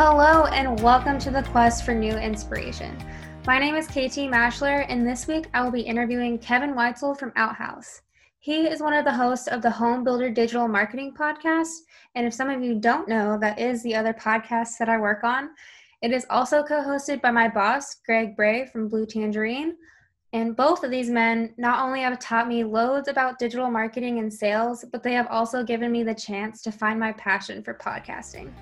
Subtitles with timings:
[0.00, 2.96] Hello, and welcome to the quest for new inspiration.
[3.48, 7.32] My name is KT Maschler, and this week I will be interviewing Kevin Weitzel from
[7.34, 8.02] Outhouse.
[8.38, 11.78] He is one of the hosts of the Home Builder Digital Marketing Podcast.
[12.14, 15.24] And if some of you don't know, that is the other podcast that I work
[15.24, 15.50] on.
[16.00, 19.74] It is also co hosted by my boss, Greg Bray from Blue Tangerine.
[20.32, 24.32] And both of these men not only have taught me loads about digital marketing and
[24.32, 28.52] sales, but they have also given me the chance to find my passion for podcasting.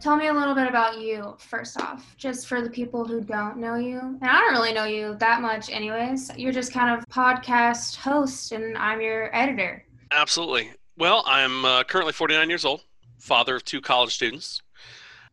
[0.00, 3.58] Tell me a little bit about you, first off, just for the people who don't
[3.58, 3.98] know you.
[3.98, 6.30] And I don't really know you that much, anyways.
[6.38, 9.84] You're just kind of podcast host, and I'm your editor.
[10.10, 10.70] Absolutely.
[10.96, 12.82] Well, I'm uh, currently 49 years old,
[13.18, 14.62] father of two college students.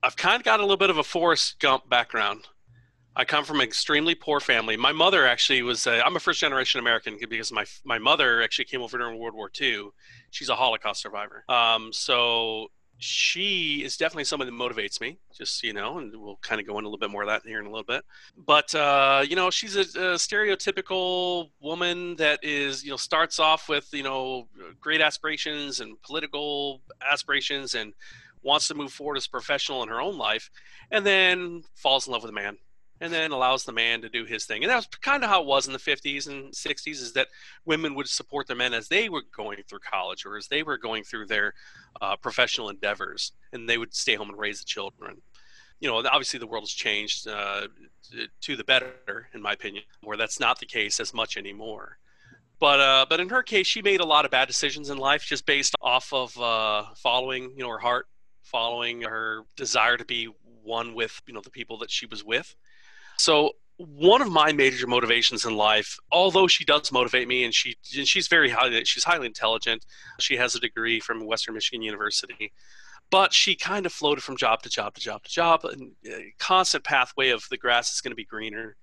[0.04, 2.50] I've kind of got a little bit of a Forrest Gump background.
[3.16, 4.76] I come from an extremely poor family.
[4.76, 8.66] My mother actually was, i am a first generation American because my, my mother actually
[8.66, 9.92] came over during World War II.
[10.30, 11.46] She's a Holocaust survivor.
[11.48, 12.68] Um, so
[13.00, 16.78] she is definitely someone that motivates me just you know and we'll kind of go
[16.78, 18.04] into a little bit more of that here in a little bit.
[18.38, 23.70] But uh, you know she's a, a, stereotypical woman that is you know starts off
[23.70, 24.48] with you know
[24.80, 27.94] great aspirations and political aspirations and
[28.42, 30.50] wants to move forward as a professional in her own life
[30.92, 32.58] and then falls in love with a man
[33.00, 34.64] and then allows the man to do his thing.
[34.64, 37.28] And that was kind of how it was in the 50s and 60s is that
[37.66, 40.78] women would support their men as they were going through college or as they were
[40.78, 41.54] going through their
[42.02, 45.22] uh, professional endeavors and they would stay home and raise the children.
[45.80, 47.68] You know, obviously the world has changed uh,
[48.42, 52.00] to the better, in my opinion, where that's not the case as much anymore.
[52.60, 55.24] But uh, but in her case, she made a lot of bad decisions in life
[55.24, 58.08] just based off of uh, following, you know, her heart,
[58.42, 60.30] following her desire to be
[60.64, 62.56] one with, you know, the people that she was with
[63.18, 67.76] so one of my major motivations in life, although she does motivate me, and she
[67.96, 69.86] and she's very highly she's highly intelligent.
[70.20, 72.52] She has a degree from Western Michigan University,
[73.12, 75.94] but she kind of floated from job to job to job to job, and
[76.40, 78.76] constant pathway of the grass is going to be greener.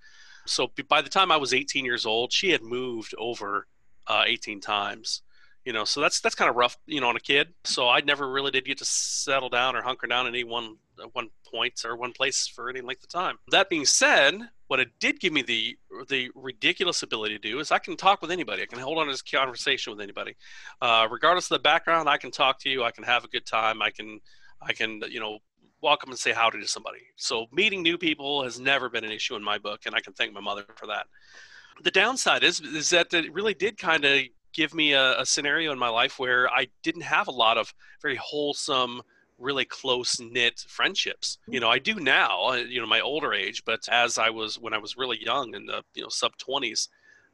[0.47, 3.67] So by the time I was 18 years old, she had moved over
[4.07, 5.23] uh, 18 times
[5.65, 7.49] you know so that's that's kind of rough you know on a kid.
[7.65, 10.77] So i never really did get to settle down or hunker down any one
[11.13, 13.39] one point or one place for any length of time.
[13.51, 14.39] That being said
[14.69, 15.77] what it did give me the
[16.09, 18.63] the ridiculous ability to do is i can talk with anybody.
[18.63, 20.37] I can hold on to this conversation with anybody.
[20.81, 22.85] Uh, regardless of the background i can talk to you.
[22.85, 23.81] I can have a good time.
[23.83, 24.21] I can
[24.61, 25.39] i can you know
[25.81, 27.01] walk up and say howdy to somebody.
[27.17, 30.13] So meeting new people has never been an issue in my book and i can
[30.13, 31.07] thank my mother for that.
[31.83, 34.21] The downside is is that it really did kind of
[34.55, 37.75] give me a, a scenario in my life where I didn't have a lot of
[38.01, 39.03] very wholesome
[39.39, 41.39] really close knit friendships.
[41.49, 44.59] You know, I do now, uh, you know, my older age, but as I was
[44.59, 46.89] when I was really young in the, you know, sub 20s,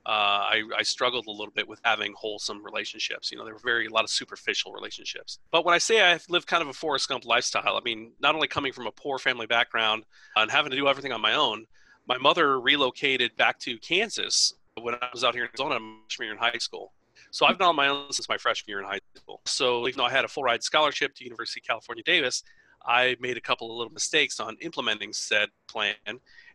[0.06, 3.30] uh, I, I, struggled a little bit with having wholesome relationships.
[3.30, 5.38] You know, there were very a lot of superficial relationships.
[5.50, 8.34] But when I say I've lived kind of a Forrest Gump lifestyle, I mean not
[8.34, 10.04] only coming from a poor family background
[10.36, 11.66] and having to do everything on my own.
[12.06, 15.78] My mother relocated back to Kansas when I was out here in Arizona,
[16.08, 16.92] freshman year in high school.
[17.30, 19.40] So I've been on my own since my freshman year in high school.
[19.44, 22.42] So even though I had a full ride scholarship to University of California, Davis,
[22.84, 25.94] I made a couple of little mistakes on implementing said plan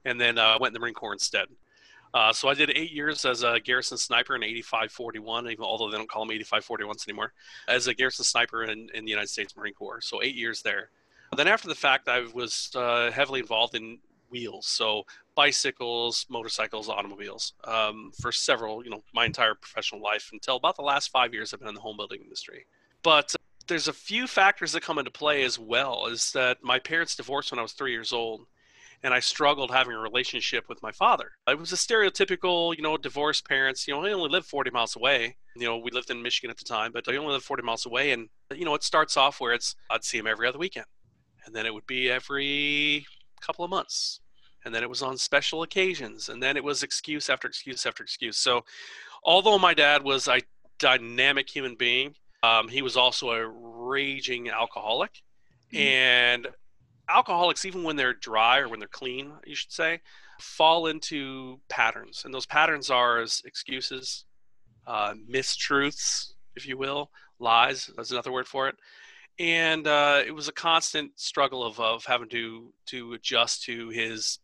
[0.03, 1.47] and then uh, went in the Marine Corps instead.
[2.13, 5.97] Uh, so I did eight years as a garrison sniper in 8541, even although they
[5.97, 7.33] don't call them 8541s anymore,
[7.67, 9.99] as a garrison sniper in, in the United States Marine Corps.
[10.01, 10.89] So eight years there.
[11.35, 13.99] Then after the fact, I was uh, heavily involved in
[14.29, 14.65] wheels.
[14.67, 20.75] So bicycles, motorcycles, automobiles um, for several, you know, my entire professional life until about
[20.75, 22.65] the last five years I've been in the home building industry.
[23.03, 23.35] But
[23.67, 27.51] there's a few factors that come into play as well is that my parents divorced
[27.51, 28.45] when I was three years old
[29.03, 31.31] and I struggled having a relationship with my father.
[31.47, 33.87] It was a stereotypical, you know, divorced parents.
[33.87, 35.35] You know, he only lived 40 miles away.
[35.55, 37.85] You know, we lived in Michigan at the time, but he only lived 40 miles
[37.85, 38.11] away.
[38.11, 40.87] And, you know, it starts off where it's, I'd see him every other weekend.
[41.45, 43.05] And then it would be every
[43.41, 44.21] couple of months
[44.65, 48.03] and then it was on special occasions and then it was excuse after excuse after
[48.03, 48.63] excuse so
[49.23, 50.41] although my dad was a
[50.79, 52.13] dynamic human being
[52.43, 55.21] um, he was also a raging alcoholic
[55.71, 55.77] mm-hmm.
[55.77, 56.47] and
[57.09, 59.99] alcoholics even when they're dry or when they're clean you should say
[60.39, 64.25] fall into patterns and those patterns are as excuses
[64.87, 68.75] uh, mistruths if you will lies that's another word for it
[69.37, 74.39] and uh, it was a constant struggle of, of having to to adjust to his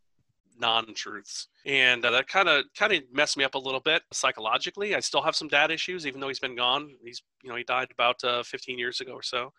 [0.62, 1.48] non-truths.
[1.66, 4.96] And uh, that kind of kind of messed me up a little bit psychologically.
[4.96, 6.90] I still have some dad issues even though he's been gone.
[7.04, 9.52] He's you know he died about uh, 15 years ago or so.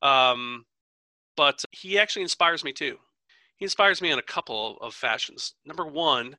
[0.00, 0.64] Um,
[1.36, 2.96] but he actually inspires me too.
[3.58, 5.54] He inspires me in a couple of fashions.
[5.66, 6.36] Number one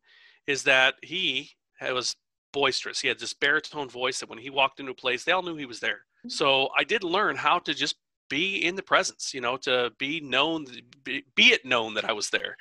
[0.48, 1.51] is that he
[1.81, 2.15] was
[2.53, 3.00] boisterous.
[3.00, 5.56] He had this baritone voice that when he walked into a place they all knew
[5.56, 6.01] he was there.
[6.27, 7.95] So I did learn how to just
[8.30, 10.65] be in the presence, you know, to be known,
[11.03, 12.57] be, be it known that I was there.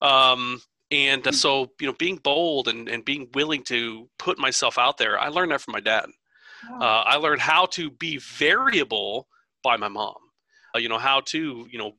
[0.00, 4.78] Um, and uh, so, you know, being bold and, and being willing to put myself
[4.78, 6.06] out there, I learned that from my dad.
[6.80, 9.28] Uh, I learned how to be variable
[9.62, 10.16] by my mom.
[10.74, 11.92] Uh, you know how to you know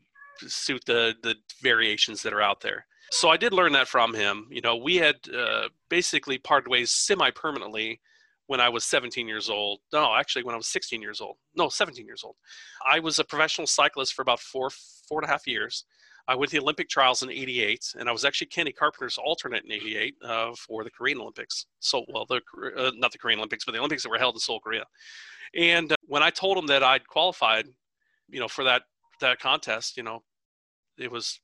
[0.47, 2.85] suit the the variations that are out there.
[3.11, 4.47] So I did learn that from him.
[4.51, 7.99] You know, we had uh, basically parted ways semi permanently
[8.45, 9.79] when I was 17 years old.
[9.91, 11.37] No, actually, when I was 16 years old.
[11.55, 12.35] No, 17 years old.
[12.87, 14.69] I was a professional cyclist for about four
[15.07, 15.85] four and a half years.
[16.29, 19.65] I went to the Olympic trials in '88, and I was actually Kenny Carpenter's alternate
[19.65, 21.65] in '88 uh, for the Korean Olympics.
[21.79, 22.39] So, well, the
[22.77, 24.85] uh, not the Korean Olympics, but the Olympics that were held in Seoul, Korea.
[25.55, 27.65] And uh, when I told him that I'd qualified,
[28.29, 28.83] you know, for that
[29.21, 30.21] that contest, you know,
[30.99, 31.39] it was,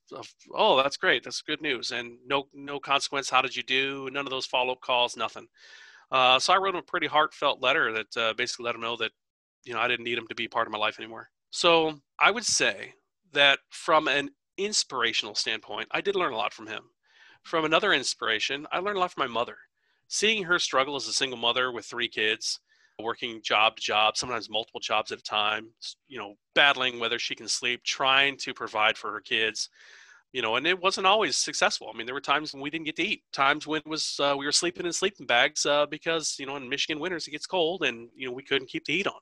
[0.54, 3.28] oh, that's great, that's good news, and no no consequence.
[3.28, 4.08] How did you do?
[4.12, 5.48] None of those follow up calls, nothing.
[6.12, 8.96] Uh, so I wrote him a pretty heartfelt letter that uh, basically let him know
[8.98, 9.12] that,
[9.64, 11.30] you know, I didn't need him to be part of my life anymore.
[11.50, 12.94] So I would say
[13.34, 16.84] that from an inspirational standpoint, I did learn a lot from him.
[17.44, 19.58] From another inspiration, I learned a lot from my mother.
[20.08, 22.60] Seeing her struggle as a single mother with three kids,
[23.00, 25.70] working job to job, sometimes multiple jobs at a time,
[26.08, 29.70] you know, battling whether she can sleep, trying to provide for her kids,
[30.34, 31.90] you know, and it wasn't always successful.
[31.94, 34.36] I mean, there were times when we didn't get to eat, times when was uh,
[34.38, 37.48] we were sleeping in sleeping bags uh, because you know in Michigan winters it gets
[37.48, 39.20] cold and you know we couldn't keep the heat on.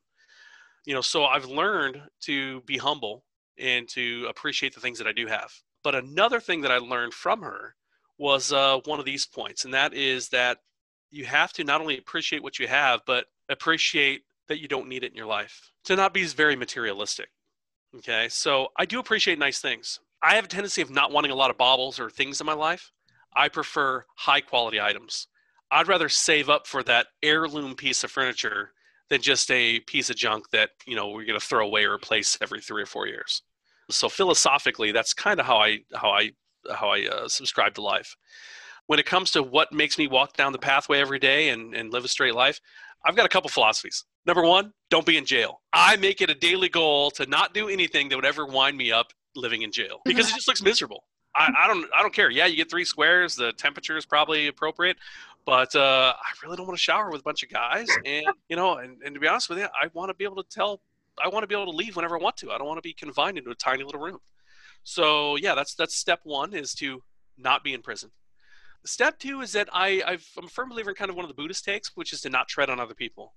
[0.86, 3.24] You know, so I've learned to be humble
[3.58, 5.52] and to appreciate the things that I do have.
[5.84, 7.76] But another thing that I learned from her
[8.18, 10.60] was uh, one of these points, and that is that
[11.12, 15.04] you have to not only appreciate what you have, but appreciate that you don't need
[15.04, 15.72] it in your life.
[15.86, 17.30] To not be very materialistic.
[17.98, 20.00] Okay, so I do appreciate nice things.
[20.22, 22.54] I have a tendency of not wanting a lot of baubles or things in my
[22.54, 22.92] life.
[23.36, 25.28] I prefer high quality items.
[25.70, 28.72] I'd rather save up for that heirloom piece of furniture
[29.14, 31.94] than just a piece of junk that you know we're going to throw away or
[31.94, 33.44] replace every three or four years.
[33.92, 36.32] So philosophically, that's kind of how I how I
[36.74, 38.16] how I uh, subscribe to life.
[38.88, 41.94] When it comes to what makes me walk down the pathway every day and, and
[41.94, 42.60] live a straight life,
[43.06, 44.04] I've got a couple philosophies.
[44.26, 45.62] Number one, don't be in jail.
[45.72, 48.92] I make it a daily goal to not do anything that would ever wind me
[48.92, 51.04] up living in jail because it just looks miserable.
[51.36, 52.30] I, I, don't I don't care.
[52.30, 53.36] Yeah, you get three squares.
[53.36, 54.98] The temperature is probably appropriate,
[55.46, 57.88] but uh, I really don't want to shower with a bunch of guys.
[58.06, 60.42] And you know, and, and to be honest with you, I want to be able
[60.42, 60.82] to tell.
[61.24, 62.52] I want to be able to leave whenever I want to.
[62.52, 64.20] I don't want to be confined into a tiny little room.
[64.84, 67.02] So yeah, that's that's step one is to
[67.38, 68.12] not be in prison.
[68.86, 71.30] Step two is that I i am a firm believer in kind of one of
[71.30, 73.34] the Buddhist takes, which is to not tread on other people.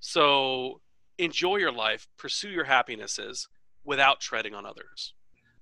[0.00, 0.80] So
[1.18, 3.48] enjoy your life, pursue your happinesses
[3.84, 5.14] without treading on others.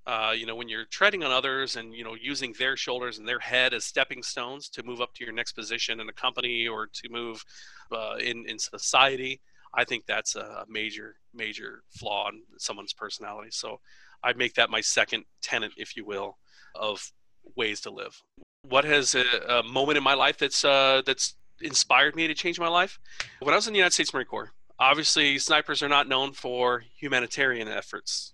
[0.06, 3.27] Uh, you know, when you're treading on others and you know using their shoulders and
[3.27, 6.69] their head as stepping stones to move up to your next position in a company
[6.69, 7.43] or to move
[7.91, 9.41] uh, in in society,
[9.73, 13.51] I think that's a major major flaw in someone's personality.
[13.51, 13.81] So
[14.23, 16.37] I'd make that my second tenet, if you will,
[16.75, 17.11] of
[17.56, 18.23] ways to live.
[18.69, 22.61] What has a, a moment in my life that's uh, that's inspired me to change
[22.61, 22.99] my life?
[23.41, 26.85] When I was in the United States Marine Corps, obviously snipers are not known for
[26.99, 28.34] humanitarian efforts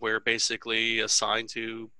[0.00, 1.90] we're basically assigned to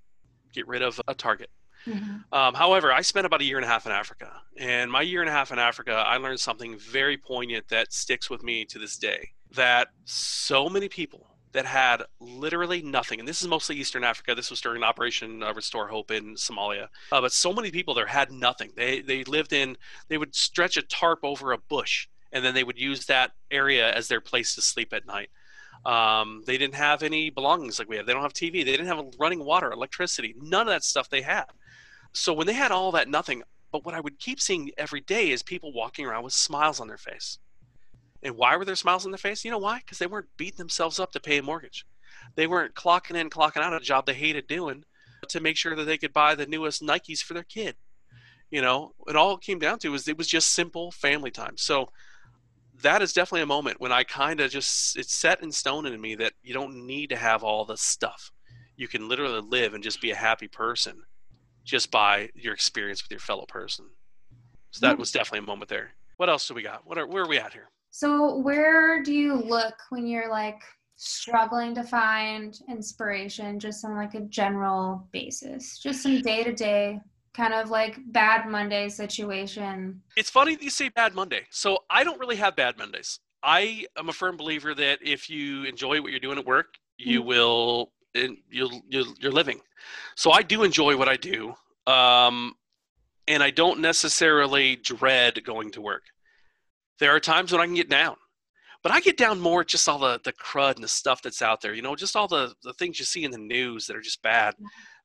[0.52, 1.50] get rid of a target.
[1.86, 2.34] Mm-hmm.
[2.34, 5.20] Um, however, I spent about a year and a half in Africa, and my year
[5.20, 8.78] and a half in Africa, I learned something very poignant that sticks with me to
[8.78, 9.30] this day.
[9.52, 14.34] That so many people that had literally nothing, and this is mostly Eastern Africa.
[14.34, 16.88] This was during Operation uh, Restore Hope in Somalia.
[17.10, 18.72] Uh, but so many people there had nothing.
[18.76, 19.76] They they lived in.
[20.08, 23.92] They would stretch a tarp over a bush, and then they would use that area
[23.92, 25.30] as their place to sleep at night.
[25.84, 28.06] Um, they didn't have any belongings like we have.
[28.06, 28.64] They don't have TV.
[28.64, 30.34] They didn't have running water, electricity.
[30.38, 31.46] None of that stuff they had.
[32.12, 33.42] So when they had all that, nothing.
[33.72, 36.88] But what I would keep seeing every day is people walking around with smiles on
[36.88, 37.38] their face.
[38.22, 39.44] And why were there smiles on their face?
[39.44, 39.78] You know why?
[39.78, 41.86] Because they weren't beating themselves up to pay a mortgage.
[42.34, 44.84] They weren't clocking in, clocking out a job they hated doing
[45.28, 47.76] to make sure that they could buy the newest Nikes for their kid.
[48.50, 51.56] You know, it all came down to was it was just simple family time.
[51.56, 51.90] So
[52.82, 56.00] that is definitely a moment when I kind of just it's set in stone in
[56.00, 58.30] me that you don't need to have all the stuff.
[58.76, 61.02] You can literally live and just be a happy person
[61.64, 63.86] just by your experience with your fellow person.
[64.70, 65.90] So that was definitely a moment there.
[66.16, 66.86] What else do we got?
[66.86, 67.70] What are where are we at here?
[67.90, 70.60] So where do you look when you're like
[70.96, 75.78] struggling to find inspiration just on like a general basis?
[75.78, 77.00] Just some day to day
[77.34, 80.02] kind of like bad Monday situation.
[80.16, 81.46] It's funny that you say bad Monday.
[81.50, 83.20] So I don't really have bad Mondays.
[83.42, 87.20] I am a firm believer that if you enjoy what you're doing at work, you
[87.20, 87.28] mm-hmm.
[87.28, 89.60] will you'll, you'll you're living.
[90.16, 91.54] So I do enjoy what I do.
[91.86, 92.54] Um,
[93.28, 96.02] and I don't necessarily dread going to work.
[96.98, 98.16] There are times when I can get down.
[98.82, 101.60] But I get down more just all the the crud and the stuff that's out
[101.60, 101.74] there.
[101.74, 104.22] You know, just all the the things you see in the news that are just
[104.22, 104.54] bad.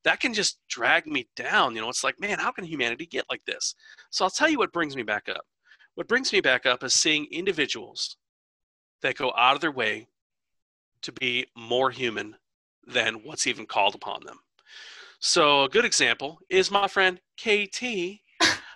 [0.05, 1.75] That can just drag me down.
[1.75, 3.75] You know, it's like, man, how can humanity get like this?
[4.11, 5.45] So I'll tell you what brings me back up.
[5.95, 8.15] What brings me back up is seeing individuals
[9.01, 10.07] that go out of their way
[11.01, 12.35] to be more human
[12.87, 14.39] than what's even called upon them.
[15.19, 18.19] So a good example is my friend KT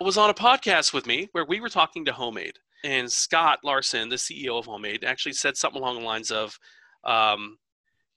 [0.00, 2.54] was on a podcast with me where we were talking to HomeAid.
[2.82, 6.58] And Scott Larson, the CEO of HomeAid, actually said something along the lines of,
[7.04, 7.58] um,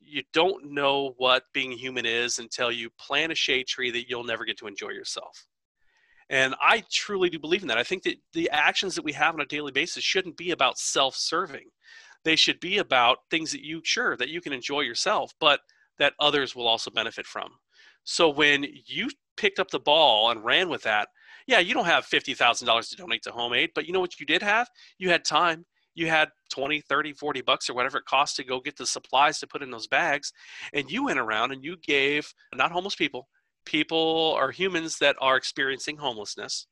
[0.05, 4.23] you don't know what being human is until you plant a shade tree that you'll
[4.23, 5.45] never get to enjoy yourself.
[6.29, 7.77] And I truly do believe in that.
[7.77, 10.77] I think that the actions that we have on a daily basis shouldn't be about
[10.77, 11.67] self serving.
[12.23, 15.59] They should be about things that you, sure, that you can enjoy yourself, but
[15.99, 17.49] that others will also benefit from.
[18.05, 21.09] So when you picked up the ball and ran with that,
[21.47, 24.25] yeah, you don't have $50,000 to donate to Home Aid, but you know what you
[24.25, 24.69] did have?
[24.97, 25.65] You had time.
[25.95, 29.39] You had 20, 30, 40 bucks or whatever it cost to go get the supplies
[29.39, 30.33] to put in those bags.
[30.73, 33.27] And you went around and you gave not homeless people,
[33.65, 36.67] people or humans that are experiencing homelessness.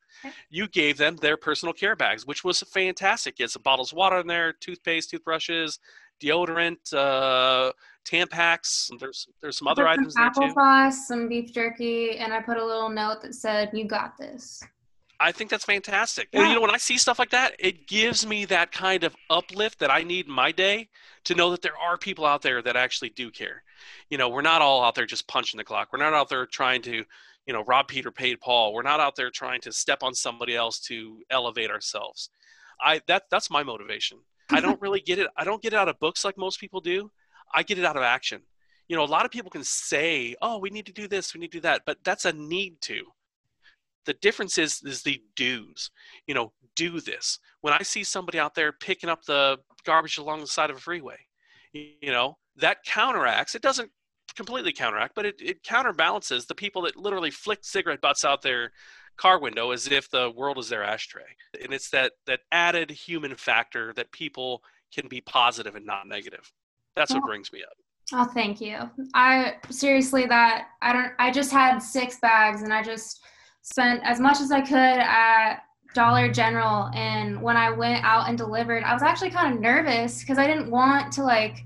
[0.50, 3.36] You gave them their personal care bags, which was fantastic.
[3.40, 5.80] It's bottles of water in there, toothpaste, toothbrushes,
[6.22, 7.72] deodorant, uh,
[8.06, 8.90] Tampax.
[9.00, 10.54] There's there's some other items some there too.
[10.54, 14.62] Applesauce, some beef jerky, and I put a little note that said, "You got this."
[15.22, 16.30] I think that's fantastic.
[16.34, 16.50] Yeah.
[16.50, 19.80] you know, when I see stuff like that, it gives me that kind of uplift
[19.80, 20.90] that I need in my day
[21.26, 23.64] to know that there are people out there that actually do care.
[24.10, 25.90] You know, we're not all out there just punching the clock.
[25.94, 27.06] We're not out there trying to,
[27.46, 28.74] you know, rob Peter paid Paul.
[28.74, 32.32] We're not out there trying to step on somebody else to elevate ourselves.
[32.82, 34.18] I that that's my motivation.
[34.50, 35.28] I don't really get it.
[35.38, 37.12] I don't get it out of books like most people do.
[37.54, 38.42] I get it out of action.
[38.88, 41.40] You know, a lot of people can say, "Oh, we need to do this, we
[41.40, 43.06] need to do that," but that's a need to.
[44.06, 45.92] The difference is is the do's.
[46.28, 47.40] You know, do this.
[47.62, 50.80] When I see somebody out there picking up the garbage along the side of a
[50.80, 51.18] freeway,
[51.74, 53.56] you know, that counteracts.
[53.56, 53.92] It doesn't
[54.36, 58.72] completely counteract, but it, it counterbalances the people that literally flick cigarette butts out their
[59.18, 61.24] car window as if the world is their ashtray.
[61.62, 66.52] And it's that that added human factor that people can be positive and not negative.
[66.96, 67.28] That's what oh.
[67.28, 67.78] brings me up.
[68.14, 68.90] Oh, thank you.
[69.14, 73.22] I seriously that I don't I just had six bags and I just
[73.62, 75.64] spent as much as I could at
[75.94, 80.22] Dollar General and when I went out and delivered, I was actually kind of nervous
[80.22, 81.64] because I didn't want to like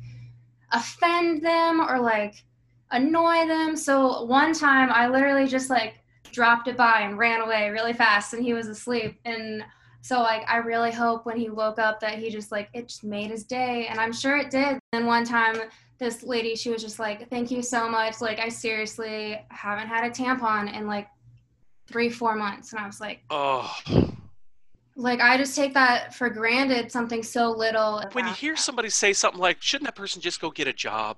[0.72, 2.44] offend them or like
[2.92, 3.76] annoy them.
[3.76, 5.96] So one time I literally just like
[6.32, 9.64] dropped it by and ran away really fast and he was asleep and
[10.02, 13.04] so like I really hope when he woke up that he just like it just
[13.04, 14.78] made his day and I'm sure it did.
[14.94, 15.56] And one time
[15.98, 20.04] this lady she was just like thank you so much like I seriously haven't had
[20.04, 21.08] a tampon in like
[21.88, 23.72] 3 4 months and I was like oh
[24.96, 28.02] like I just take that for granted something so little.
[28.14, 31.18] When you hear somebody say something like shouldn't that person just go get a job?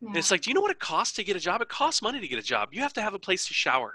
[0.00, 0.12] Yeah.
[0.14, 1.60] It's like do you know what it costs to get a job?
[1.60, 2.68] It costs money to get a job.
[2.72, 3.94] You have to have a place to shower.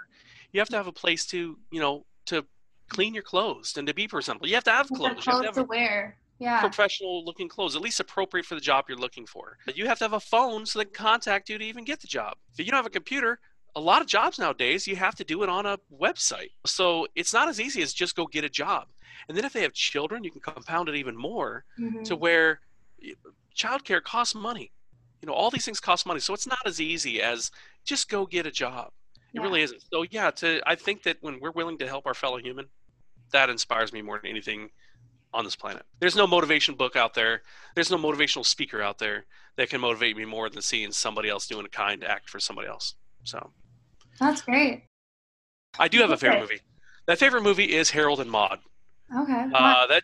[0.51, 2.45] You have to have a place to, you know, to
[2.89, 4.47] clean your clothes and to be presentable.
[4.47, 5.23] You have to have clothes.
[5.23, 6.17] clothes you have to, to wear.
[6.39, 6.61] Yeah.
[6.61, 9.57] Professional looking clothes, at least appropriate for the job you're looking for.
[9.65, 11.99] But you have to have a phone so they can contact you to even get
[11.99, 12.37] the job.
[12.57, 13.39] If you don't have a computer,
[13.75, 16.51] a lot of jobs nowadays, you have to do it on a website.
[16.65, 18.87] So it's not as easy as just go get a job.
[19.27, 22.03] And then if they have children, you can compound it even more mm-hmm.
[22.03, 22.61] to where
[23.55, 24.71] childcare costs money.
[25.21, 26.19] You know, all these things cost money.
[26.19, 27.51] So it's not as easy as
[27.83, 28.91] just go get a job.
[29.33, 29.83] It really isn't.
[29.93, 32.65] So yeah, to I think that when we're willing to help our fellow human,
[33.31, 34.71] that inspires me more than anything
[35.33, 35.83] on this planet.
[35.99, 37.43] There's no motivation book out there.
[37.75, 39.25] There's no motivational speaker out there
[39.57, 42.67] that can motivate me more than seeing somebody else doing a kind act for somebody
[42.67, 42.95] else.
[43.23, 43.51] So
[44.19, 44.83] that's great.
[45.77, 46.61] I do have a favorite movie.
[47.05, 48.59] That favorite movie is Harold and Maude.
[49.15, 49.45] Okay.
[49.53, 50.03] Uh, that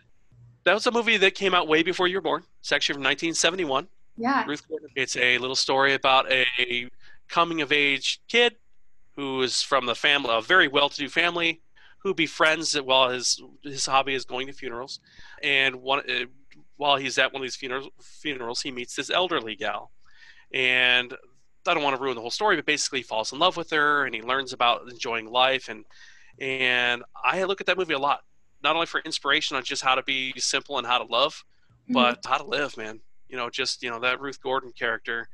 [0.64, 2.42] that was a movie that came out way before you were born.
[2.60, 3.86] It's actually from 1971.
[4.16, 4.44] Yeah.
[4.46, 4.88] Ruth Gordon.
[4.96, 6.88] It's a little story about a
[7.28, 8.56] coming of age kid
[9.14, 11.62] who is from the family, a very well-to-do family,
[11.98, 15.00] who befriends while his his hobby is going to funerals,
[15.42, 16.26] and one uh,
[16.76, 19.90] while he's at one of these funerals, funerals, he meets this elderly gal,
[20.52, 21.14] and
[21.68, 23.70] I don't want to ruin the whole story, but basically he falls in love with
[23.70, 25.84] her, and he learns about enjoying life, and
[26.40, 28.22] and I look at that movie a lot,
[28.62, 31.44] not only for inspiration on just how to be simple and how to love,
[31.84, 31.94] mm-hmm.
[31.94, 33.00] but how to live, man.
[33.28, 35.28] You know, just you know that Ruth Gordon character,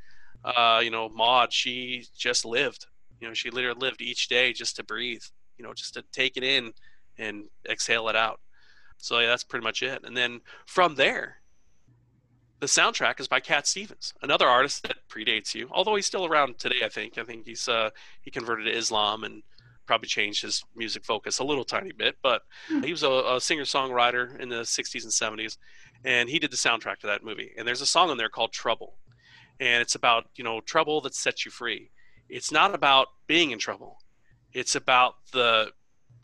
[0.44, 2.86] uh, you know, Maude, she just lived
[3.22, 5.22] you know, she literally lived each day just to breathe,
[5.56, 6.72] you know, just to take it in
[7.16, 8.40] and exhale it out.
[8.98, 10.02] So yeah, that's pretty much it.
[10.02, 11.36] And then from there,
[12.62, 16.60] the soundtrack is by Cat Stevens, another artist that predates you, although he's still around
[16.60, 16.82] today.
[16.84, 17.18] I think.
[17.18, 17.90] I think he's uh,
[18.20, 19.42] he converted to Islam and
[19.84, 22.42] probably changed his music focus a little tiny bit, but
[22.84, 25.58] he was a, a singer songwriter in the 60s and 70s,
[26.04, 27.50] and he did the soundtrack to that movie.
[27.58, 28.94] And there's a song on there called Trouble,
[29.58, 31.90] and it's about you know trouble that sets you free.
[32.28, 33.98] It's not about being in trouble.
[34.52, 35.72] It's about the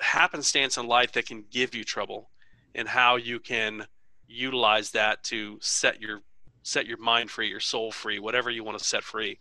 [0.00, 2.30] happenstance in life that can give you trouble,
[2.76, 3.88] and how you can
[4.28, 6.20] utilize that to set your
[6.68, 9.38] set your mind free, your soul free, whatever you want to set free.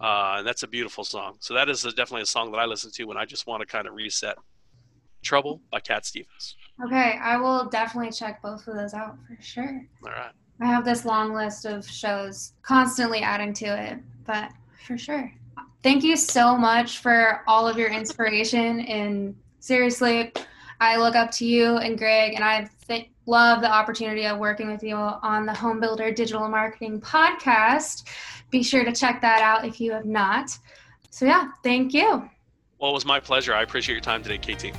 [0.00, 1.36] Uh, and that's a beautiful song.
[1.40, 3.60] So that is a, definitely a song that I listen to when I just want
[3.60, 4.36] to kind of reset.
[5.20, 6.54] Trouble by Cat Stevens.
[6.86, 9.84] Okay, I will definitely check both of those out for sure.
[10.04, 10.30] All right.
[10.60, 14.52] I have this long list of shows constantly adding to it, but
[14.86, 15.32] for sure.
[15.82, 18.80] Thank you so much for all of your inspiration.
[18.82, 20.32] And seriously,
[20.80, 24.70] I look up to you and Greg, and I th- love the opportunity of working
[24.70, 28.04] with you on the Home Builder Digital Marketing Podcast.
[28.50, 30.56] Be sure to check that out if you have not.
[31.10, 32.28] So, yeah, thank you.
[32.78, 33.54] Well, it was my pleasure.
[33.54, 34.74] I appreciate your time today, KT.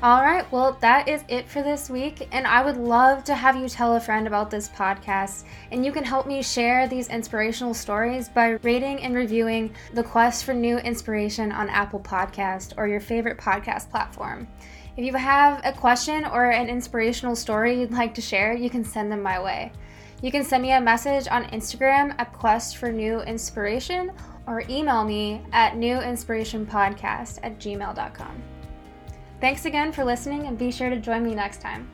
[0.00, 2.28] All right, well, that is it for this week.
[2.30, 5.42] And I would love to have you tell a friend about this podcast.
[5.72, 10.44] And you can help me share these inspirational stories by rating and reviewing The Quest
[10.44, 14.46] for New Inspiration on Apple Podcast or your favorite podcast platform.
[14.96, 18.84] If you have a question or an inspirational story you'd like to share, you can
[18.84, 19.72] send them my way.
[20.22, 24.12] You can send me a message on Instagram at Quest for New Inspiration
[24.46, 28.57] or email me at newinspirationpodcast at gmail.com.
[29.40, 31.88] Thanks again for listening and be sure to join me next time.